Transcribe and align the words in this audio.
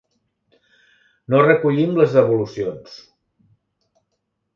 No 1.33 1.41
recollim 1.43 1.93
les 1.99 2.15
devolucions. 2.19 2.97